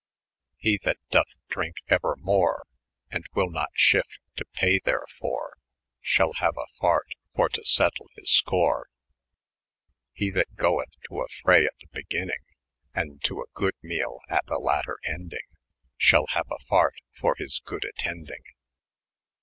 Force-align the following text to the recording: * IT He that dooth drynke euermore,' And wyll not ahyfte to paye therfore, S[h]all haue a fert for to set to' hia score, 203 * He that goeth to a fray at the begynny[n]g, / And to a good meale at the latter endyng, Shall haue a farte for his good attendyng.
* 0.25 0.59
IT 0.61 0.67
He 0.67 0.79
that 0.83 0.97
dooth 1.11 1.37
drynke 1.51 1.85
euermore,' 1.87 2.61
And 3.11 3.23
wyll 3.35 3.51
not 3.51 3.69
ahyfte 3.77 4.01
to 4.35 4.45
paye 4.45 4.79
therfore, 4.79 5.51
S[h]all 6.03 6.33
haue 6.37 6.59
a 6.59 6.65
fert 6.81 7.05
for 7.35 7.49
to 7.49 7.63
set 7.63 7.93
to' 7.97 8.07
hia 8.15 8.25
score, 8.25 8.87
203 10.17 10.25
* 10.25 10.25
He 10.25 10.31
that 10.31 10.55
goeth 10.55 10.97
to 11.07 11.21
a 11.21 11.27
fray 11.43 11.65
at 11.67 11.73
the 11.79 11.87
begynny[n]g, 12.03 12.33
/ 12.69 12.95
And 12.95 13.23
to 13.25 13.41
a 13.41 13.51
good 13.53 13.75
meale 13.83 14.21
at 14.27 14.43
the 14.47 14.57
latter 14.57 14.97
endyng, 15.07 15.37
Shall 15.97 16.25
haue 16.29 16.49
a 16.49 16.59
farte 16.67 16.97
for 17.19 17.35
his 17.37 17.59
good 17.63 17.83
attendyng. 17.83 18.41